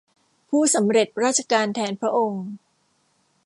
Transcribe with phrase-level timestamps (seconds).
[0.49, 2.45] ผู้สำเร็จราชการแทนพระองค์